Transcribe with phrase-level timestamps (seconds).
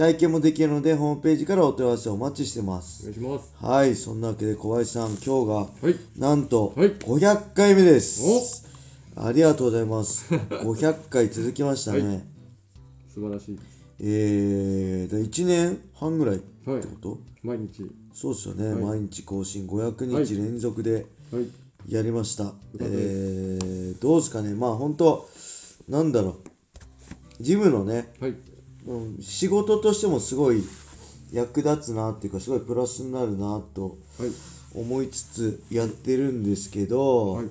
[0.00, 3.54] 体験もできるのでホームページからお問い合わせをお待ちしてますお願いします。
[3.62, 8.66] はい、そんなわけで小林さん、今日が、はいなんと、はい500回目です。
[9.14, 10.24] ありがとうございます。
[10.32, 11.98] 500回続きましたね。
[12.00, 12.22] はい
[13.14, 13.58] 素晴らしい。
[13.98, 17.84] えー、で1年半ぐらいってはいこと、毎日。
[18.14, 21.46] そうですよね、はい毎日更新500はい日連続ではい。
[21.86, 25.28] やりましたえー、どうですかね、まあ本当
[25.90, 26.38] なんだろ
[27.38, 28.49] う、ジムのね、はい。
[28.94, 30.62] うん仕事としてもすごい
[31.32, 34.30] 役立つなっていうか、すごいプラスになるなとはい。
[34.72, 37.46] 思いつつやってるんですけど、はい。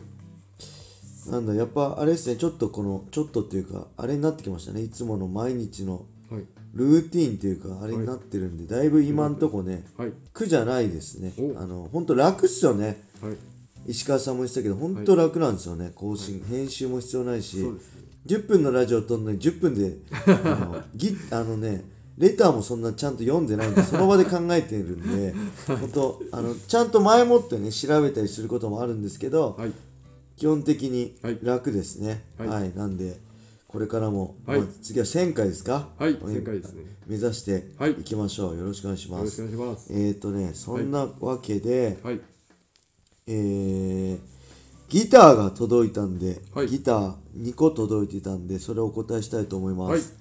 [1.29, 6.43] なんだやっぱあれですねちょっとこのちょっとっていうかあれになってきましたねいつもの毎日のはい。
[6.73, 10.11] ルーティーンっていうかあれになってるんで、だいぶ今んとこねはい。
[10.33, 13.35] 苦じゃないですねおあの本当楽っすよねはい。
[13.87, 17.65] 石川さんも言ってたけど本当楽なんですよね、更新、編集も必要ないし。
[18.25, 21.83] 10分のラジオ撮るのに10分であのギあのね
[22.17, 25.33] レターもそんなちゃんと読んでないんでその場で考えてるんで
[25.67, 29.71] 本当あのちゃんと前もってね調べたりすることもあるんですけど、はい。
[30.39, 32.23] 基本的にはい楽ですね。
[32.37, 33.17] は、はいいなんで、
[33.67, 35.89] これからも、はいまあ次は1000回ですか？
[35.97, 36.11] はい。
[36.13, 36.83] え正解ですね。
[37.07, 38.57] 目指してはいいきましょう。
[38.57, 39.41] よろしくお願いします。
[39.41, 39.93] よろしくお願いします。
[39.93, 42.21] えっ、ー、とね、そんなわけで、はい。
[43.27, 44.19] えー、
[44.89, 49.91] ギターが届いたんで、はいギター2個届いてたんで、それをお答えしたいと思います。
[49.91, 50.19] はい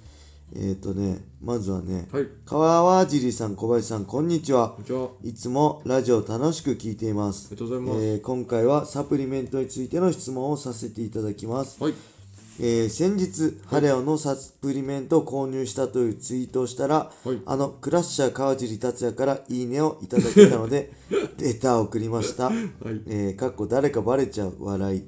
[0.55, 2.27] えっ、ー、とね、まずはね、はい。
[2.47, 4.77] 川尻さん、小林さん、こんにちは
[5.23, 7.51] いつもラジオ楽しく聞いています。
[7.51, 8.07] りがとうございます。
[8.07, 11.79] えー今回はサプリメントについての質問をさせていただきます。
[12.61, 12.69] はい。
[12.71, 20.93] えー先日、ハレオのサプリメントを購入したというツイートをしたら、はいあのクラッシャー川尻達也からいいねをいただけたので、
[21.39, 22.45] レターを送りました。
[22.47, 22.55] はい。
[23.07, 25.03] えーかっこ誰かバレちゃう笑い。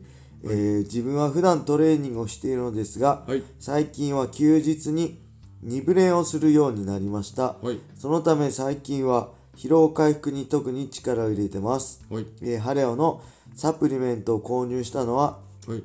[0.44, 3.42] えー自分は普段トレーニングをしているのですが、はい。
[3.58, 5.18] 最近は休日に
[5.64, 7.56] 2ブレンをするようになりました。
[7.60, 7.78] はい。
[7.98, 12.00] そのため最近は疲労回復に特に力を入れてます。
[12.08, 12.26] はい。
[12.42, 13.20] えーハレオの
[13.56, 15.82] サプリメントを購入したのははい。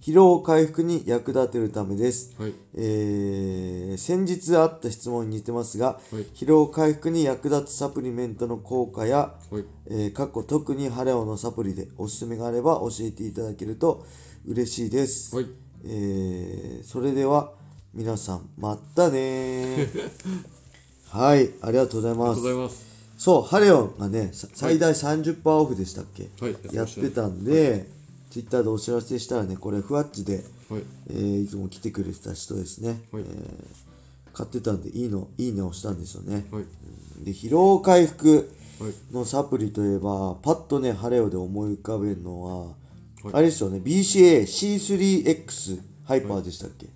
[0.00, 2.34] 疲労回復に役立てるためです。
[2.40, 2.54] はい。
[2.74, 9.64] えー先日あった質問に似てますが、はい疲労回復に役立つサプリメントの効果や、はい。
[9.86, 14.06] えー、かっこ特にハレオのサプリでおすすめがあれば教えていただけると
[14.46, 15.36] 嬉しいです。
[15.36, 15.46] はい。
[15.84, 17.52] えーそれでは
[17.92, 19.88] 皆さんまたねー
[21.10, 22.34] はいありがとうございま
[22.70, 22.90] す。
[23.18, 26.56] そうハレオンがねさ最大30%オフでしたっけ、はい。
[26.72, 27.86] やってたんで、
[28.30, 30.82] ツイッターでお知らせしたらねこれふわっちで、はい。
[31.10, 33.22] えーいつも来てくれてた人ですね、はい。
[33.22, 33.66] えー
[34.32, 36.64] 買ってたんでいいのいいねをしたんですよね、はい。
[37.24, 38.48] で疲労回復
[38.78, 38.92] はい。
[39.12, 42.74] のサプリといえばパッとねハレオで思い浮かべるのは、はい。
[43.32, 46.86] あれですよね BCAC3X ハイパーでしたっけ、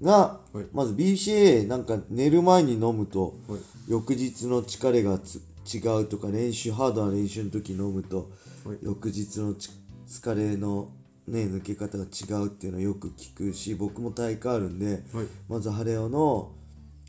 [0.00, 0.66] が、はい。
[0.72, 3.60] まず BCA なんか寝る前に飲むと、はい。
[3.88, 5.42] 翌日の疲れがつ
[5.72, 8.30] 違うとか練習ハードな練習の時飲むと、
[8.64, 8.78] はい。
[8.82, 9.70] 翌日のち
[10.10, 10.88] 疲れの
[11.28, 15.26] ね抜け方が違うっていうのはよく聞くし僕も大会あるんで、はい。
[15.48, 16.50] まずハレオの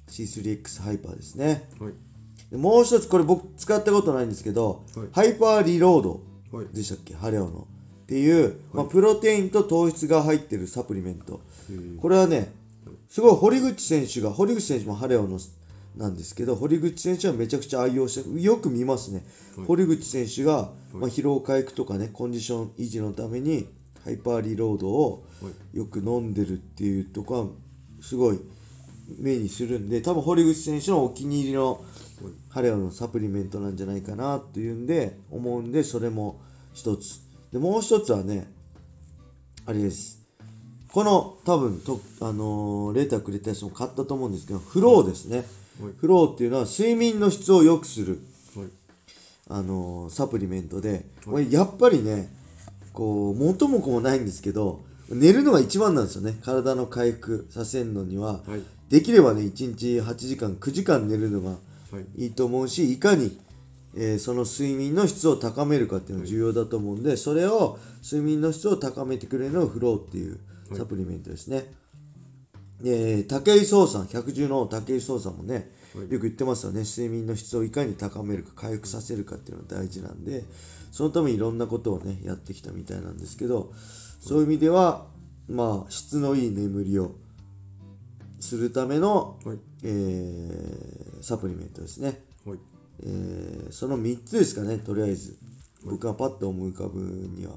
[0.08, 1.68] C3X ハイパーですね。
[1.80, 1.94] はい。
[2.52, 5.08] でもう一つこれ僕使ったことないんですけど、はい。
[5.12, 6.68] ハイパーリロードはい。
[6.68, 7.16] でしたっけ？
[7.16, 7.68] ハレオの。
[8.04, 11.40] っていう、まあ、プロテインと糖質が入ってるサプリメント。
[11.72, 12.00] えー。
[12.00, 12.52] これはね
[13.08, 15.40] すごい堀口選手が堀口選手もハレオの
[15.96, 19.26] なんですけど堀口選手はめちゃくちゃ愛用してよく見ますね、
[19.58, 19.66] はい。
[19.68, 23.68] 堀口選手が、まあ、疲労回復とかねコンディション維持のために
[24.04, 25.78] ハイパーリロードをはい。
[25.78, 27.48] よく飲んでるっていうとこは
[28.02, 28.40] すごい
[29.20, 31.84] 目にするんで多分堀口選手のお気に入りの
[32.50, 36.40] ハレオのサプリメントなんじゃないかなっていうんで思うんでそれも
[36.74, 37.22] 一つ。
[37.52, 38.50] でもう一つはね
[39.66, 40.22] あれです。
[40.92, 45.46] この多分と、あのーレーターくれた人も買ったと思うんですけどフローですね、はい
[46.00, 48.20] フローっていうのは睡眠の質を良くする
[48.56, 48.68] はい。
[49.50, 52.32] あのーサプリメントで、これやっぱりね
[52.94, 58.62] こう元も子もないんですけど寝るのが一番なんですよね体の回復させるのには、はい。
[58.90, 61.58] できればね1日8時間9時間寝るのがは
[62.16, 62.24] い。
[62.24, 63.38] いいと思うしいかに、
[63.96, 70.40] えーその睡眠の質を高めるかっていうのが重要だと思うんで、それを睡眠の質を高めてくれるのがフローっていう
[70.74, 71.66] サプリメントですね。
[72.82, 76.12] で武井壮さん百獣の武井壮さんもね、はい。
[76.12, 76.82] よく言ってますよね。
[76.82, 80.44] 睡眠の質をいかに高めるか回復させるかっていうのが大事なんで
[80.92, 83.72] そのためにいろんなことをねやってきたみたいなんですけど
[84.20, 85.06] そういう意味では
[85.50, 87.16] まあ質のいい眠りを
[88.40, 89.58] するための、はい。
[89.84, 92.58] えーサプリメントですね、はい。
[93.04, 95.38] えーその3つですかねとりあえず。
[95.84, 97.54] 僕がパッと思い浮かぶには。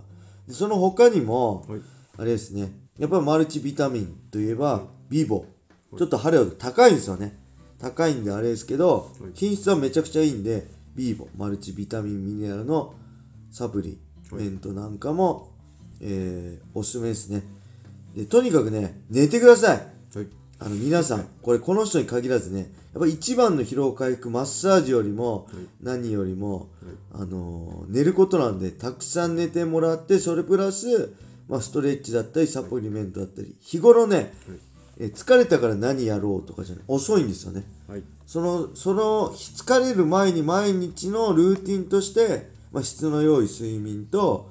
[0.46, 1.80] でその他にも、はい。
[2.16, 2.72] あれですね。
[2.98, 5.46] やっぱりマルチビタミンといえば、ビボ
[5.96, 7.38] ちょっとハレオ高いんですよね。
[7.78, 10.66] 高いんであれですけど、品質はめちゃくちゃいいんで
[10.96, 12.94] ビーボマルチビタミンミネラルの
[13.52, 14.00] サプリ
[14.32, 15.52] メントなんかも、
[16.00, 17.44] えーおすすめですね。
[18.16, 19.76] でとにかくね寝てください。
[19.76, 20.26] はい。
[20.58, 25.46] あの皆さんこれこの人に限らずねやっぱり一番の疲労回復マッサージよりも
[25.80, 26.70] 何よりも、
[27.12, 31.14] あのー寝ることなんでたくさん寝てもらってそれプラス、
[31.48, 34.32] まあ、ストレッチだったりサプリメントだったり日頃ね、
[34.98, 36.84] え疲れたから何やろうとかじゃない。
[36.86, 37.64] 遅いんですよね。
[37.88, 38.02] はい。
[38.26, 44.50] そのその疲れる前に毎日のルーティンとして、まあ、質の良い睡眠と、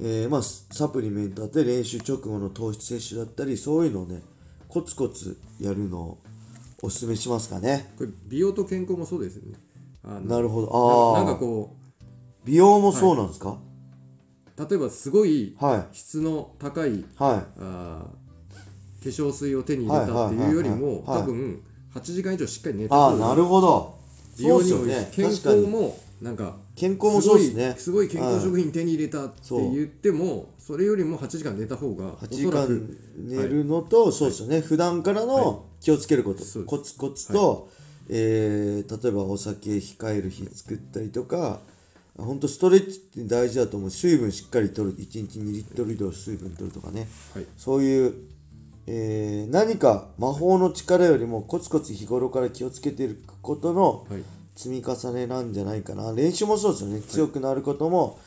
[0.00, 4.22] えーまあ、サプリメントだったり練習直後の糖質摂取だったりそういうのをね
[4.68, 6.18] コツコツやるのを
[6.82, 7.92] おすすめしますかね。
[7.98, 9.58] これ美容と健康もそうですよね。
[10.26, 11.14] なるほど。
[11.14, 11.76] ああなんかこ
[12.44, 13.58] 美容もそうなんですか？
[14.56, 15.96] う例えばすごいはい。
[15.96, 17.02] 質の高いはい。
[17.60, 18.29] あー
[19.02, 21.62] 化粧水を手に入れたっていうよりも多分
[21.94, 23.98] 8時間以上しっかり寝た方がああなるほど。
[24.38, 25.10] 美容にもそうですよね。
[25.12, 27.74] 健康もなんか健康もそうですね。
[27.78, 37.68] すごい健康食品手に入れたって言ってもそれよりも8時間寝た方がお8時間く寝るのと、そうですよね、普段からの気をつけること、コツコツと、
[38.08, 41.60] えー例えばお酒控える日作ったりとか
[42.16, 43.90] 本当ストレッチって大事だと思う。
[43.90, 44.94] 水分しっかりとる。
[44.94, 47.08] 1日2リットル以上水分取るとかね。
[47.34, 47.46] はい。
[47.56, 48.14] そういう、
[48.86, 54.22] えー何か魔法の力よりもコツコツ日頃から気をつけていくことのはい。
[54.56, 56.12] 積み重ねなんじゃないかな。
[56.12, 57.00] 練習もそうですよね。
[57.00, 58.18] 強くなることも、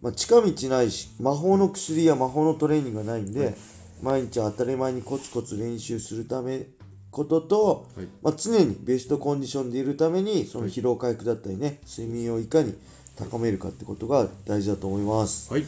[0.00, 3.54] まあ、近道ないし魔法の薬や魔法のトレーニングがないんで、
[4.02, 6.62] 毎日当たり前にコツコツ練習するため
[7.10, 8.06] ことと、はい。
[8.22, 12.74] まあ、常にベストコンディションでいるためにその疲労回復だったりね睡眠をいかに
[13.16, 15.52] 高めるかってことが大事だと思います。
[15.52, 15.64] はい。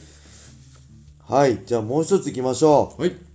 [1.28, 1.62] はい。
[1.66, 3.25] じゃあもう一ついきましょう、はい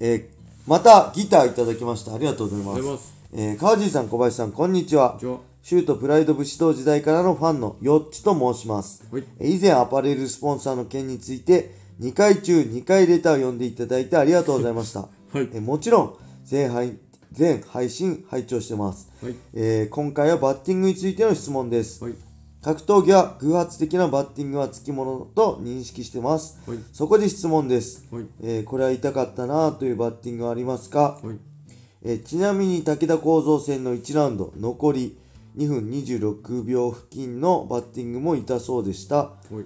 [0.00, 2.12] えーまたギターいただきました。
[2.12, 3.14] ありがとうございます。
[3.32, 5.16] えー川尻さん小林さんこんにちは。
[5.62, 9.04] シュートプライド武士道時代からのファンのよっちと申します。
[9.12, 9.24] はい。
[9.40, 11.70] 以前アパレルスポンサーの件について
[12.00, 15.00] 2回中2回レターを読んでいただいてありがとうございました。
[15.32, 15.48] はい。
[15.52, 16.14] えもちろん
[16.44, 16.98] 全配
[17.30, 19.36] 全配信拝聴してます、はい。
[19.54, 22.02] えー今回はバッティングについての質問です。
[22.02, 22.14] はい
[22.66, 26.58] 格闘技は偶発的なバッティングはつきものと認識してます。
[26.68, 26.78] はい。
[26.92, 28.04] そこで質問です。
[28.10, 28.24] はい。
[28.42, 31.20] えーこれは痛かったなというバッティングはありますか？
[31.22, 31.36] はい。
[32.02, 35.16] えーちなみに武田構造戦の1ラウンド残り
[35.56, 39.16] 2分26秒付近のバッティングも痛そうでした。
[39.16, 39.64] はい。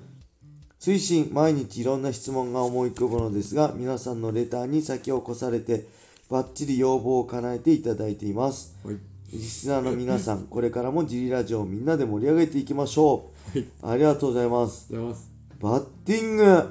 [0.79, 5.87] 推進毎日いろんな質問が思い浮かぶのですが皆さんのレターに先を越されて
[6.29, 8.77] バッチリ要望を叶えていただいています。
[8.85, 8.97] はい
[9.33, 14.93] リスナーの皆さんこれからもジリラジオをみんなで盛り上げていきましょはい、うありがとうございます。
[14.93, 15.31] ます。
[15.61, 16.45] バッティング。
[16.45, 16.67] はい。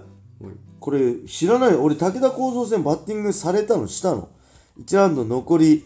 [0.80, 1.76] これ知らない？
[1.76, 4.30] 俺武田構造戦バッティングされたのしたの
[4.82, 5.86] ？1ラウンド残り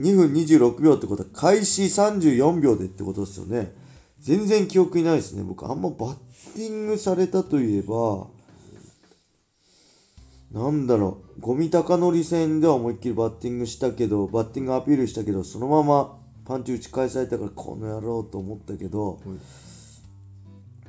[0.00, 3.72] 2分26秒ってことは開始34秒でってことですよね。
[4.20, 5.42] 全然記憶にないですね。
[5.42, 6.14] 僕あんまバッ
[6.54, 8.26] ティングされたといえば
[10.54, 11.40] なんだろう。
[11.40, 19.18] ゴミ高乗り戦では思いっきりバッティングしたけどバッティングアピールしたけどそのままパンチ打ち返されたからこの野郎と思ったけど、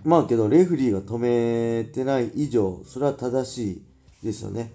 [0.04, 3.82] まあけどレフリーが止めてない以上それは正しい
[4.24, 4.72] ですよね。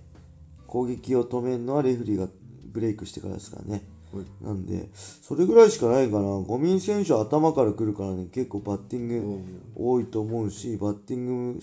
[0.66, 2.26] 攻撃を止めるのはレフリーが
[2.72, 3.82] ブレイクしてからですからね。
[4.12, 4.88] はいなんで
[5.22, 6.22] それぐらいしかないかな。
[6.22, 9.40] ゴミン選手は頭から来るからね結構バッティング
[9.76, 11.60] 多いと思うしバッティング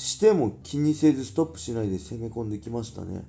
[0.00, 3.22] ししても気にせずストップしないで攻め込んできましたね。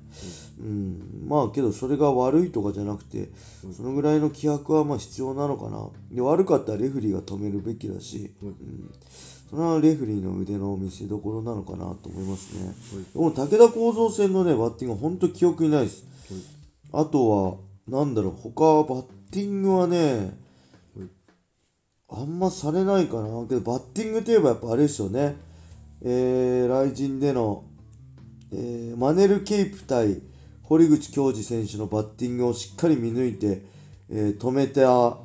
[0.59, 1.25] うん。
[1.27, 3.29] まあけどそれが悪いとかじゃなくて
[3.75, 5.89] そのぐらいの気迫はまあ必要なのかな。
[6.11, 8.91] で悪かったらレフリーが止めるべきだし、うん、
[9.49, 12.73] それはレフリーの腕の見せ所なのかなと思いますね、
[13.13, 16.05] でも武田構造戦のねバッティングは本当記憶にないです、
[16.93, 19.01] あとはなんだろう他はバッ
[19.31, 20.37] ティングはね
[22.09, 23.45] あんまされないかな。
[23.47, 25.35] けどバッティングといえばやっぱあれですよね
[26.03, 27.63] えー、雷神での、
[28.51, 30.21] えーマネル・ケイプ対
[30.63, 33.63] 堀口恭司選手のバッティングをしっかり見抜いて、
[34.09, 35.17] えー止めた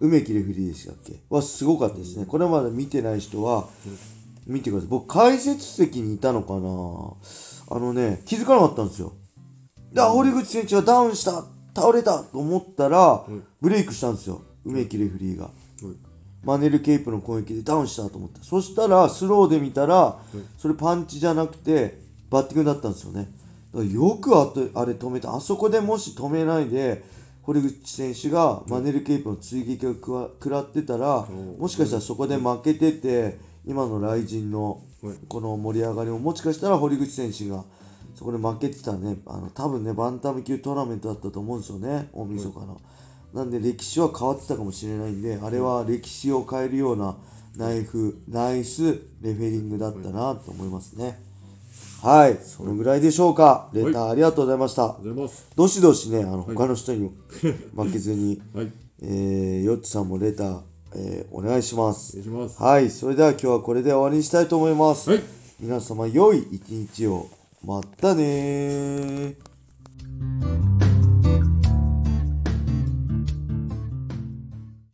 [0.00, 1.22] 梅木レフリーでしたっけ？
[1.30, 2.26] はすごかったですね。
[2.26, 3.68] これまで見てない人は
[4.46, 4.90] 見てください。
[4.90, 6.58] 僕解説席にいたのかな？
[7.76, 9.12] あのね、気づかなかったんですよ。
[9.92, 13.24] で、あ堀口選手がダウンした倒れたと思ったら、
[13.60, 14.42] ブレイクしたんですよ。
[14.64, 15.50] 梅木レフリーが。
[16.44, 18.42] マネル・ケイプの攻撃でダウンしたと思った。
[18.42, 20.18] そしたらスローで見たら
[20.58, 21.98] それパンチじゃなくて
[22.30, 23.28] バッティングだったんですよね。
[23.72, 25.34] だからよくあとあれ止めた。
[25.34, 27.04] あそこでもし止めないで
[27.42, 31.26] 堀口選手がマネル・ケイプの追撃を食らってたら
[31.58, 35.16] もしかしたらそこで負けてて今の雷神のはい。
[35.28, 37.64] この盛り上がりももしかしたら堀口選手が
[38.14, 39.18] そこで負けてたね。
[39.26, 42.80] あの多分ねバンタム級トーナメントだったと思うんですよね大晦日の、
[43.34, 47.16] なんで歴史は変わってたかもしれないんであれは歴史を変えるような
[47.56, 48.82] ナイフナイス
[49.20, 51.20] レフェリングだったなと思いますね。
[52.02, 52.38] はい。
[52.42, 53.70] そのぐらいでしょうか。
[53.72, 54.96] レターありがとうございました、
[55.56, 57.12] どしどしねあの他の人にも
[57.74, 58.72] 負けずに、はい。
[59.00, 60.60] えー、ヨッツさんもレター、
[60.94, 62.18] えーお願いします。
[62.18, 62.62] お願いします。
[62.62, 65.10] はい、それでは今日はこれで終わりにしたいと思います。
[65.10, 65.22] はい。
[65.58, 67.28] 皆様良い一日を。
[67.64, 70.63] またねー。